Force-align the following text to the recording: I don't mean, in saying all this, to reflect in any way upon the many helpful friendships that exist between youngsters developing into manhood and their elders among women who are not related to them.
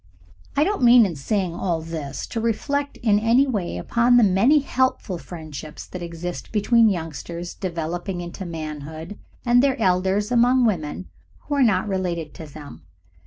I 0.57 0.63
don't 0.63 0.81
mean, 0.81 1.05
in 1.05 1.15
saying 1.15 1.53
all 1.53 1.79
this, 1.79 2.25
to 2.25 2.41
reflect 2.41 2.97
in 3.03 3.19
any 3.19 3.45
way 3.45 3.77
upon 3.77 4.17
the 4.17 4.23
many 4.23 4.57
helpful 4.57 5.19
friendships 5.19 5.85
that 5.85 6.01
exist 6.01 6.51
between 6.51 6.89
youngsters 6.89 7.53
developing 7.53 8.19
into 8.19 8.43
manhood 8.43 9.19
and 9.45 9.61
their 9.61 9.79
elders 9.79 10.31
among 10.31 10.65
women 10.65 11.07
who 11.41 11.53
are 11.53 11.61
not 11.61 11.87
related 11.87 12.33
to 12.33 12.47
them. 12.47 12.83